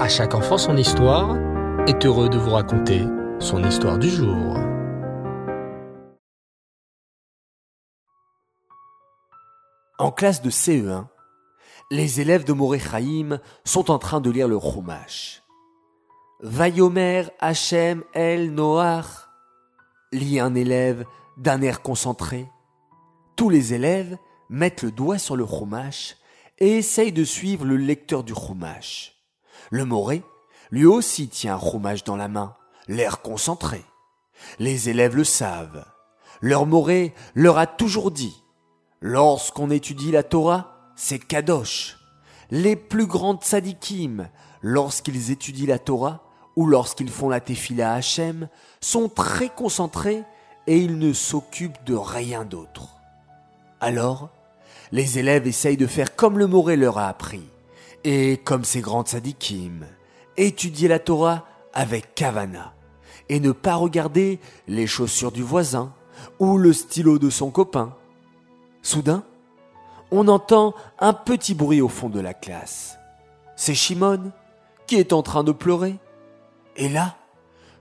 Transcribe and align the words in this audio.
À 0.00 0.08
chaque 0.08 0.34
enfant 0.34 0.56
son 0.56 0.78
histoire 0.78 1.36
est 1.86 2.06
heureux 2.06 2.30
de 2.30 2.38
vous 2.38 2.52
raconter 2.52 3.02
son 3.38 3.62
histoire 3.62 3.98
du 3.98 4.08
jour. 4.08 4.56
En 9.98 10.10
classe 10.10 10.40
de 10.40 10.48
CE1, 10.48 11.04
les 11.90 12.22
élèves 12.22 12.44
de 12.44 12.54
Moré 12.54 12.80
sont 13.66 13.90
en 13.90 13.98
train 13.98 14.22
de 14.22 14.30
lire 14.30 14.48
le 14.48 14.58
Chumash. 14.58 15.42
Vayomer 16.40 17.24
Hachem 17.38 18.02
El 18.14 18.54
Noach, 18.54 19.28
lit 20.12 20.40
un 20.40 20.54
élève 20.54 21.04
d'un 21.36 21.60
air 21.60 21.82
concentré. 21.82 22.48
Tous 23.36 23.50
les 23.50 23.74
élèves 23.74 24.16
mettent 24.48 24.82
le 24.82 24.92
doigt 24.92 25.18
sur 25.18 25.36
le 25.36 25.44
Chumash 25.44 26.16
et 26.58 26.78
essayent 26.78 27.12
de 27.12 27.24
suivre 27.24 27.66
le 27.66 27.76
lecteur 27.76 28.24
du 28.24 28.32
Chumash. 28.34 29.19
Le 29.70 29.84
Moré, 29.84 30.22
lui 30.70 30.86
aussi 30.86 31.28
tient 31.28 31.56
un 31.56 31.60
Chumash 31.60 32.04
dans 32.04 32.16
la 32.16 32.28
main, 32.28 32.54
l'air 32.88 33.20
concentré. 33.22 33.84
Les 34.58 34.88
élèves 34.88 35.16
le 35.16 35.24
savent. 35.24 35.84
Leur 36.40 36.66
Moré 36.66 37.14
leur 37.34 37.58
a 37.58 37.66
toujours 37.66 38.10
dit 38.10 38.42
Lorsqu'on 39.00 39.70
étudie 39.70 40.10
la 40.10 40.22
Torah, 40.22 40.92
c'est 40.96 41.18
Kadosh. 41.18 41.98
Les 42.50 42.76
plus 42.76 43.06
grandes 43.06 43.42
sadikim, 43.42 44.28
lorsqu'ils 44.60 45.30
étudient 45.30 45.68
la 45.68 45.78
Torah 45.78 46.22
ou 46.56 46.66
lorsqu'ils 46.66 47.10
font 47.10 47.28
la 47.28 47.40
tefila 47.40 47.92
à 47.92 47.96
Hachem, 47.96 48.48
sont 48.80 49.08
très 49.08 49.48
concentrés 49.48 50.24
et 50.66 50.78
ils 50.78 50.98
ne 50.98 51.12
s'occupent 51.12 51.84
de 51.84 51.94
rien 51.94 52.44
d'autre. 52.44 52.88
Alors, 53.80 54.30
les 54.92 55.18
élèves 55.18 55.46
essayent 55.46 55.76
de 55.76 55.86
faire 55.86 56.16
comme 56.16 56.38
le 56.38 56.46
Moré 56.46 56.76
leur 56.76 56.98
a 56.98 57.08
appris, 57.08 57.44
et 58.04 58.38
comme 58.38 58.64
ces 58.64 58.80
grandes 58.80 59.08
sadikim, 59.08 59.86
étudier 60.36 60.88
la 60.88 60.98
Torah 60.98 61.46
avec 61.72 62.14
kavana, 62.14 62.74
et 63.28 63.40
ne 63.40 63.52
pas 63.52 63.76
regarder 63.76 64.40
les 64.66 64.86
chaussures 64.86 65.32
du 65.32 65.42
voisin 65.42 65.92
ou 66.38 66.58
le 66.58 66.72
stylo 66.72 67.18
de 67.18 67.30
son 67.30 67.50
copain, 67.50 67.94
Soudain, 68.82 69.24
on 70.10 70.28
entend 70.28 70.74
un 70.98 71.12
petit 71.12 71.54
bruit 71.54 71.80
au 71.80 71.88
fond 71.88 72.08
de 72.08 72.20
la 72.20 72.34
classe. 72.34 72.98
C'est 73.56 73.74
Shimon 73.74 74.32
qui 74.86 74.96
est 74.96 75.12
en 75.12 75.22
train 75.22 75.44
de 75.44 75.52
pleurer. 75.52 75.98
Et 76.76 76.88
là, 76.88 77.16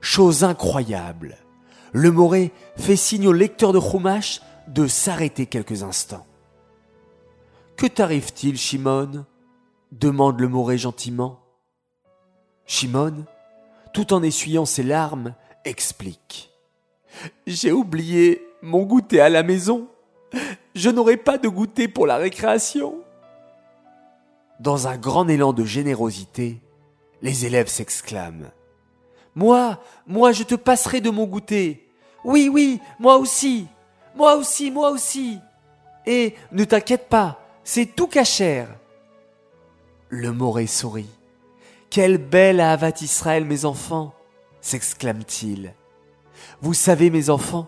chose 0.01 0.43
incroyable, 0.43 1.37
le 1.93 2.11
Moré 2.11 2.51
fait 2.75 2.95
signe 2.95 3.27
au 3.27 3.33
lecteur 3.33 3.73
de 3.73 3.79
Chumash 3.79 4.41
de 4.67 4.87
s'arrêter 4.87 5.47
quelques 5.47 5.81
instants. 5.81 6.27
Que 7.77 7.87
t'arrive-t-il, 7.87 8.57
Shimon? 8.57 9.25
Demande 9.91 10.39
le 10.39 10.47
Moré 10.47 10.77
gentiment. 10.77 11.39
Shimon, 12.65 13.25
tout 13.93 14.13
en 14.13 14.21
essuyant 14.23 14.65
ses 14.65 14.83
larmes, 14.83 15.33
explique. 15.65 16.51
J'ai 17.47 17.71
oublié 17.71 18.45
mon 18.61 18.83
goûter 18.83 19.19
à 19.19 19.29
la 19.29 19.43
maison 19.43 19.87
je 20.75 20.89
n'aurai 20.89 21.17
pas 21.17 21.37
de 21.37 21.47
goûter 21.47 21.87
pour 21.87 22.07
la 22.07 22.17
récréation. 22.17 22.95
Dans 24.59 24.87
un 24.87 24.97
grand 24.97 25.27
élan 25.27 25.53
de 25.53 25.63
générosité, 25.63 26.61
les 27.21 27.45
élèves 27.45 27.67
s'exclament. 27.67 28.51
Moi, 29.35 29.79
moi, 30.07 30.31
je 30.31 30.43
te 30.43 30.55
passerai 30.55 31.01
de 31.01 31.09
mon 31.09 31.25
goûter. 31.25 31.87
Oui, 32.23 32.49
oui, 32.51 32.79
moi 32.99 33.17
aussi. 33.17 33.67
Moi 34.15 34.35
aussi, 34.35 34.71
moi 34.71 34.91
aussi. 34.91 35.39
Et 36.05 36.35
ne 36.51 36.63
t'inquiète 36.63 37.07
pas, 37.07 37.39
c'est 37.63 37.85
tout 37.85 38.07
cachère. 38.07 38.67
Le 40.09 40.31
Moré 40.31 40.65
sourit. 40.65 41.09
Quelle 41.91 42.17
belle 42.17 42.61
Avat 42.61 42.93
Israël, 43.01 43.45
mes 43.45 43.65
enfants 43.65 44.13
s'exclame-t-il. 44.59 45.73
Vous 46.61 46.73
savez, 46.73 47.11
mes 47.11 47.29
enfants, 47.29 47.67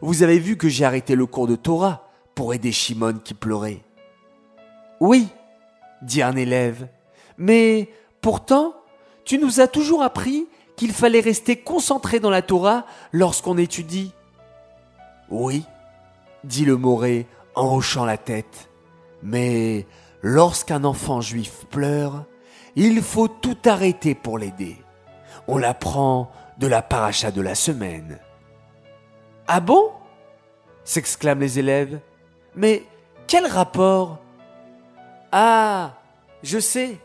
vous 0.00 0.22
avez 0.22 0.38
vu 0.38 0.56
que 0.56 0.68
j'ai 0.68 0.84
arrêté 0.84 1.14
le 1.14 1.26
cours 1.26 1.46
de 1.46 1.56
Torah 1.56 2.08
pour 2.34 2.54
aider 2.54 2.72
Shimon 2.72 3.20
qui 3.22 3.34
pleurait. 3.34 3.82
Oui, 5.00 5.28
dit 6.02 6.22
un 6.22 6.36
élève, 6.36 6.88
mais 7.36 7.90
pourtant, 8.20 8.74
tu 9.24 9.38
nous 9.38 9.60
as 9.60 9.68
toujours 9.68 10.02
appris 10.02 10.48
qu'il 10.74 10.92
fallait 10.92 11.20
rester 11.20 11.56
concentré 11.56 12.18
dans 12.18 12.30
la 12.30 12.42
Torah 12.42 12.86
lorsqu'on 13.12 13.58
étudie. 13.58 14.12
Oui, 15.28 15.64
dit 16.44 16.64
le 16.64 16.76
Moré 16.76 17.26
en 17.54 17.76
hochant 17.76 18.04
la 18.04 18.16
tête, 18.16 18.70
mais 19.22 19.86
lorsqu'un 20.22 20.84
enfant 20.84 21.20
juif 21.20 21.64
pleure, 21.70 22.24
il 22.76 23.02
faut 23.02 23.28
tout 23.28 23.58
arrêter 23.64 24.14
pour 24.14 24.38
l'aider. 24.38 24.76
On 25.46 25.58
l'apprend 25.58 26.30
de 26.58 26.66
la 26.66 26.82
paracha 26.82 27.30
de 27.30 27.40
la 27.40 27.54
semaine. 27.54 28.18
Ah 29.46 29.60
bon? 29.60 29.90
s'exclament 30.84 31.40
les 31.40 31.58
élèves. 31.58 32.00
Mais 32.56 32.82
quel 33.26 33.46
rapport 33.46 34.18
Ah, 35.32 35.94
je 36.42 36.58
sais. 36.58 36.96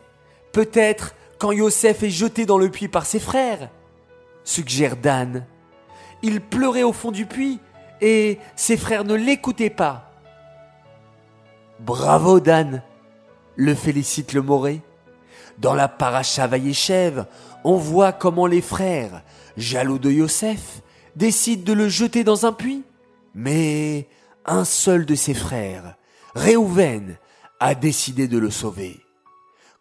Peut-être 0.52 1.14
quand 1.38 1.52
Yosef 1.52 2.02
est 2.02 2.10
jeté 2.10 2.46
dans 2.46 2.58
le 2.58 2.70
puits 2.70 2.88
par 2.88 3.04
ses 3.04 3.20
frères, 3.20 3.68
suggère 4.42 4.96
Dan. 4.96 5.44
Il 6.22 6.40
pleurait 6.40 6.82
au 6.82 6.92
fond 6.92 7.10
du 7.10 7.26
puits 7.26 7.60
et 8.00 8.38
ses 8.56 8.76
frères 8.76 9.04
ne 9.04 9.14
l'écoutaient 9.14 9.70
pas. 9.70 10.10
Bravo 11.80 12.40
Dan, 12.40 12.82
le 13.56 13.74
félicite 13.74 14.32
le 14.32 14.42
Moré. 14.42 14.82
Dans 15.58 15.74
la 15.74 15.88
paracha 15.88 16.46
Vayeshev, 16.46 17.26
on 17.64 17.76
voit 17.76 18.12
comment 18.12 18.46
les 18.46 18.60
frères, 18.60 19.22
jaloux 19.56 19.98
de 19.98 20.10
Yosef, 20.10 20.82
décident 21.16 21.64
de 21.64 21.72
le 21.72 21.88
jeter 21.88 22.24
dans 22.24 22.46
un 22.46 22.52
puits. 22.52 22.82
Mais 23.34 24.08
un 24.44 24.64
seul 24.64 25.06
de 25.06 25.14
ses 25.14 25.34
frères, 25.34 25.96
Réhouven, 26.34 27.16
a 27.60 27.74
décidé 27.74 28.28
de 28.28 28.38
le 28.38 28.50
sauver. 28.50 29.00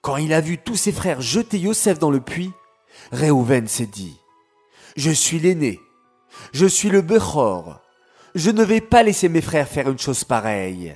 Quand 0.01 0.17
il 0.17 0.33
a 0.33 0.41
vu 0.41 0.57
tous 0.57 0.75
ses 0.75 0.91
frères 0.91 1.21
jeter 1.21 1.59
Yosef 1.59 1.99
dans 1.99 2.11
le 2.11 2.21
puits, 2.21 2.51
Réhouven 3.11 3.67
s'est 3.67 3.85
dit, 3.85 4.17
Je 4.95 5.11
suis 5.11 5.39
l'aîné, 5.39 5.79
je 6.51 6.65
suis 6.65 6.89
le 6.89 7.01
Bechor, 7.01 7.81
je 8.35 8.51
ne 8.51 8.63
vais 8.63 8.81
pas 8.81 9.03
laisser 9.03 9.29
mes 9.29 9.41
frères 9.41 9.67
faire 9.67 9.89
une 9.89 9.99
chose 9.99 10.23
pareille. 10.23 10.95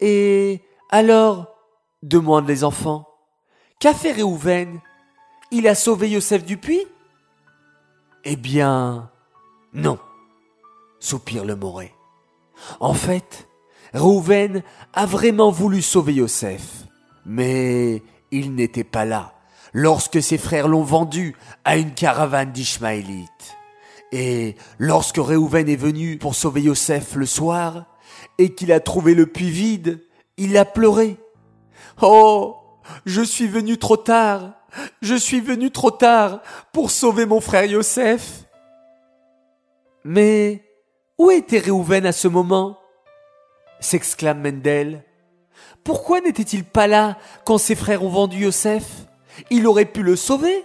Et 0.00 0.62
alors, 0.90 1.46
demandent 2.02 2.48
les 2.48 2.64
enfants, 2.64 3.08
qu'a 3.80 3.94
fait 3.94 4.12
Réhouven 4.12 4.80
Il 5.50 5.66
a 5.68 5.74
sauvé 5.74 6.10
Yosef 6.10 6.44
du 6.44 6.56
puits? 6.56 6.86
Eh 8.24 8.36
bien, 8.36 9.10
non, 9.72 9.98
soupire 10.98 11.44
le 11.44 11.56
Moré. 11.56 11.92
En 12.80 12.94
fait, 12.94 13.48
Rouven 13.92 14.62
a 14.92 15.06
vraiment 15.06 15.50
voulu 15.50 15.82
sauver 15.82 16.14
Yosef, 16.14 16.84
mais 17.26 18.02
il 18.30 18.54
n'était 18.54 18.84
pas 18.84 19.04
là 19.04 19.34
lorsque 19.72 20.22
ses 20.22 20.38
frères 20.38 20.68
l'ont 20.68 20.84
vendu 20.84 21.36
à 21.64 21.76
une 21.76 21.92
caravane 21.92 22.52
d'Ishmaélites. 22.52 23.56
Et 24.12 24.54
lorsque 24.78 25.18
Réhouven 25.18 25.68
est 25.68 25.76
venu 25.76 26.16
pour 26.16 26.34
sauver 26.34 26.62
Yosef 26.62 27.16
le 27.16 27.26
soir, 27.26 27.86
et 28.38 28.54
qu'il 28.54 28.72
a 28.72 28.80
trouvé 28.80 29.14
le 29.14 29.26
puits 29.26 29.50
vide, 29.50 30.00
il 30.36 30.56
a 30.56 30.64
pleuré. 30.64 31.16
Oh, 32.02 32.56
je 33.06 33.22
suis 33.22 33.46
venu 33.46 33.78
trop 33.78 33.96
tard, 33.96 34.54
je 35.02 35.14
suis 35.14 35.40
venu 35.40 35.70
trop 35.70 35.90
tard 35.90 36.40
pour 36.72 36.90
sauver 36.90 37.26
mon 37.26 37.40
frère 37.40 37.64
Yosef. 37.64 38.44
Mais 40.04 40.62
où 41.18 41.30
était 41.30 41.58
Réhouven 41.58 42.06
à 42.06 42.12
ce 42.12 42.28
moment? 42.28 42.78
s'exclame 43.80 44.40
Mendel. 44.40 45.04
Pourquoi 45.84 46.20
n'était-il 46.20 46.64
pas 46.64 46.86
là 46.86 47.18
quand 47.44 47.58
ses 47.58 47.74
frères 47.74 48.02
ont 48.02 48.08
vendu 48.08 48.38
Yosef? 48.38 48.84
Il 49.50 49.66
aurait 49.66 49.84
pu 49.84 50.02
le 50.02 50.16
sauver? 50.16 50.64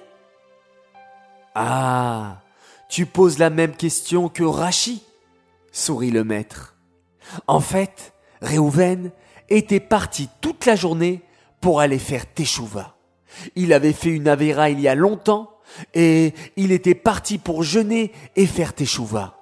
Ah, 1.54 2.42
tu 2.90 3.06
poses 3.06 3.38
la 3.38 3.50
même 3.50 3.76
question 3.76 4.30
que 4.30 4.44
Rachi, 4.44 5.04
sourit 5.72 6.12
le 6.12 6.24
maître. 6.24 6.76
En 7.48 7.60
fait, 7.60 8.14
Réhouven 8.42 9.12
était 9.50 9.80
parti 9.80 10.30
toute 10.42 10.66
la 10.66 10.76
journée 10.76 11.22
pour 11.62 11.80
aller 11.80 12.00
faire 12.00 12.32
Teshuva. 12.32 12.96
Il 13.56 13.74
avait 13.74 13.94
fait 13.94 14.10
une 14.10 14.28
avéra 14.28 14.70
il 14.70 14.80
y 14.80 14.88
a 14.88 14.96
longtemps 14.96 15.52
et 15.94 16.34
il 16.56 16.72
était 16.72 16.96
parti 16.96 17.38
pour 17.38 17.64
jeûner 17.64 18.12
et 18.36 18.46
faire 18.46 18.74
Teshuva. 18.74 19.38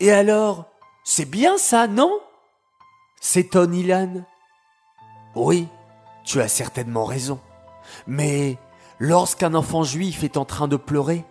Et 0.00 0.10
alors, 0.10 0.66
c'est 1.04 1.28
bien 1.28 1.58
ça, 1.58 1.86
non? 1.86 2.12
S'étonne 3.20 3.74
Ilan. 3.74 4.24
Oui, 5.34 5.68
tu 6.24 6.40
as 6.40 6.48
certainement 6.48 7.04
raison. 7.04 7.40
Mais 8.06 8.58
lorsqu'un 8.98 9.54
enfant 9.54 9.84
juif 9.84 10.24
est 10.24 10.36
en 10.36 10.44
train 10.44 10.68
de 10.68 10.76
pleurer, 10.76 11.24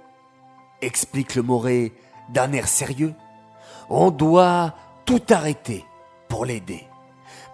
explique 0.81 1.35
le 1.35 1.41
Moré 1.41 1.93
d'un 2.29 2.51
air 2.53 2.67
sérieux, 2.67 3.13
on 3.89 4.09
doit 4.09 4.73
tout 5.05 5.21
arrêter 5.29 5.85
pour 6.29 6.45
l'aider. 6.45 6.87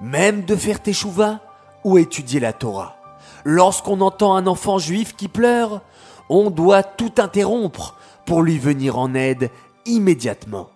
Même 0.01 0.43
de 0.43 0.55
faire 0.55 0.81
teshuva 0.81 1.39
ou 1.83 1.97
étudier 1.97 2.39
la 2.39 2.53
Torah. 2.53 2.97
Lorsqu'on 3.43 4.01
entend 4.01 4.35
un 4.35 4.47
enfant 4.47 4.77
juif 4.77 5.15
qui 5.15 5.27
pleure, 5.27 5.81
on 6.29 6.49
doit 6.49 6.83
tout 6.83 7.13
interrompre 7.17 7.97
pour 8.25 8.41
lui 8.41 8.59
venir 8.59 8.97
en 8.97 9.13
aide 9.15 9.49
immédiatement. 9.85 10.69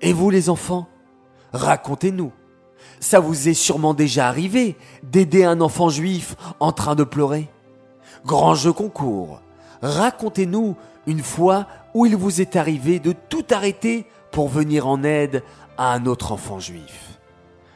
Et 0.00 0.12
vous 0.12 0.30
les 0.30 0.48
enfants, 0.48 0.88
racontez-nous. 1.52 2.32
Ça 3.00 3.20
vous 3.20 3.48
est 3.48 3.54
sûrement 3.54 3.94
déjà 3.94 4.28
arrivé 4.28 4.76
d'aider 5.02 5.44
un 5.44 5.60
enfant 5.60 5.88
juif 5.88 6.36
en 6.60 6.72
train 6.72 6.94
de 6.94 7.04
pleurer 7.04 7.48
Grand 8.24 8.54
jeu 8.54 8.72
concours. 8.72 9.40
Racontez-nous 9.82 10.76
une 11.06 11.22
fois 11.22 11.66
où 11.94 12.06
il 12.06 12.16
vous 12.16 12.40
est 12.40 12.56
arrivé 12.56 12.98
de 12.98 13.12
tout 13.12 13.44
arrêter 13.50 14.06
pour 14.32 14.48
venir 14.48 14.86
en 14.86 15.04
aide 15.04 15.42
à 15.78 15.92
un 15.92 16.06
autre 16.06 16.32
enfant 16.32 16.60
juif. 16.60 17.18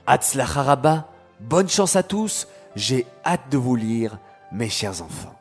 Haraba, 0.07 1.09
bonne 1.41 1.69
chance 1.69 1.97
à 1.97 2.03
tous, 2.03 2.49
j'ai 2.75 3.07
hâte 3.25 3.51
de 3.51 3.59
vous 3.59 3.77
lire, 3.77 4.19
mes 4.53 4.69
chers 4.69 5.03
enfants. 5.03 5.39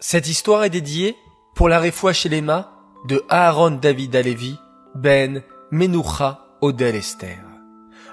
Cette 0.00 0.28
histoire 0.28 0.64
est 0.64 0.70
dédiée 0.70 1.16
pour 1.54 1.68
la 1.68 1.80
réfoua 1.80 2.12
chez 2.12 2.28
Lema 2.28 2.72
de 3.06 3.24
Aaron 3.28 3.72
David 3.72 4.14
Alevi, 4.16 4.58
Ben 4.94 5.42
Menucha 5.70 6.46
Odel 6.60 6.94
Esther. 6.94 7.44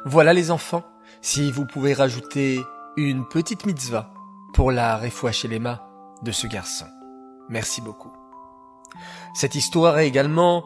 Voilà 0.05 0.33
les 0.33 0.51
enfants, 0.51 0.83
si 1.21 1.51
vous 1.51 1.65
pouvez 1.65 1.93
rajouter 1.93 2.59
une 2.97 3.27
petite 3.27 3.65
mitzvah 3.65 4.11
pour 4.53 4.71
la 4.71 4.97
réfoua 4.97 5.31
chez 5.31 5.47
Lema 5.47 5.87
de 6.23 6.31
ce 6.31 6.47
garçon. 6.47 6.85
Merci 7.49 7.81
beaucoup. 7.81 8.11
Cette 9.33 9.55
histoire 9.55 9.99
est 9.99 10.07
également 10.07 10.63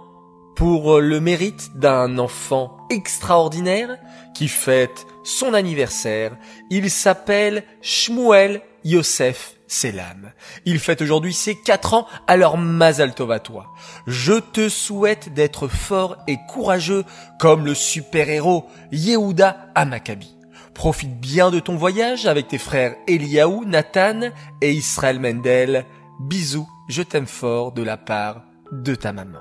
pour 0.59 0.99
le 0.99 1.21
mérite 1.21 1.77
d'un 1.77 2.17
enfant 2.17 2.79
extraordinaire 2.89 3.97
qui 4.35 4.49
fête 4.49 5.07
son 5.23 5.53
anniversaire. 5.53 6.35
Il 6.69 6.91
s'appelle 6.91 7.63
Shmuel 7.81 8.61
Yosef 8.83 9.53
Selam. 9.67 10.33
Il 10.65 10.79
fête 10.79 11.01
aujourd'hui 11.01 11.31
ses 11.31 11.55
quatre 11.55 11.93
ans, 11.93 12.07
alors 12.27 12.57
Mazal 12.57 13.15
Tov 13.15 13.31
à 13.31 13.39
toi. 13.39 13.67
Je 14.05 14.33
te 14.33 14.67
souhaite 14.67 15.33
d'être 15.33 15.69
fort 15.69 16.17
et 16.27 16.35
courageux 16.49 17.05
comme 17.39 17.63
le 17.63 17.73
super-héros 17.73 18.65
Yehuda 18.91 19.69
Amakabi. 19.75 20.35
Profite 20.73 21.21
bien 21.21 21.51
de 21.51 21.61
ton 21.61 21.77
voyage 21.77 22.25
avec 22.25 22.49
tes 22.49 22.57
frères 22.57 22.97
Eliaou, 23.07 23.63
Nathan 23.63 24.31
et 24.59 24.73
Israël 24.73 25.21
Mendel. 25.21 25.85
Bisous, 26.19 26.67
je 26.89 27.01
t'aime 27.01 27.27
fort 27.27 27.71
de 27.71 27.81
la 27.81 27.95
part 27.95 28.43
de 28.73 28.93
ta 28.93 29.13
maman. 29.13 29.39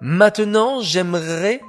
Maintenant, 0.00 0.80
j'aimerais 0.80 1.60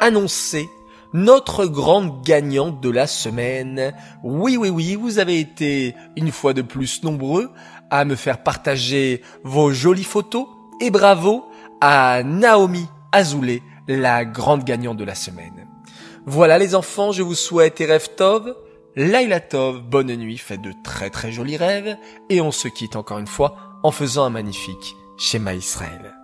annoncer 0.00 0.68
notre 1.12 1.66
grande 1.66 2.22
gagnante 2.22 2.80
de 2.80 2.90
la 2.90 3.06
semaine. 3.06 3.94
Oui, 4.22 4.56
oui, 4.56 4.68
oui, 4.68 4.94
vous 4.94 5.18
avez 5.18 5.40
été 5.40 5.94
une 6.16 6.32
fois 6.32 6.52
de 6.52 6.62
plus 6.62 7.02
nombreux 7.02 7.50
à 7.90 8.04
me 8.04 8.14
faire 8.14 8.42
partager 8.42 9.22
vos 9.44 9.72
jolies 9.72 10.04
photos 10.04 10.46
et 10.80 10.90
bravo 10.90 11.46
à 11.80 12.22
Naomi 12.22 12.86
Azoulay, 13.12 13.62
la 13.86 14.24
grande 14.24 14.64
gagnante 14.64 14.98
de 14.98 15.04
la 15.04 15.14
semaine. 15.14 15.66
Voilà 16.26 16.58
les 16.58 16.74
enfants, 16.74 17.12
je 17.12 17.22
vous 17.22 17.34
souhaite 17.34 17.80
et 17.80 17.86
rêve 17.86 18.10
Tov, 18.16 18.54
Laila 18.96 19.40
Tov, 19.40 19.80
bonne 19.80 20.14
nuit, 20.14 20.36
faites 20.36 20.60
de 20.60 20.74
très 20.84 21.08
très 21.08 21.32
jolis 21.32 21.56
rêves 21.56 21.96
et 22.28 22.40
on 22.40 22.52
se 22.52 22.68
quitte 22.68 22.96
encore 22.96 23.18
une 23.18 23.26
fois 23.26 23.56
en 23.82 23.90
faisant 23.92 24.24
un 24.24 24.30
magnifique 24.30 24.96
schéma 25.16 25.54
Israël. 25.54 26.17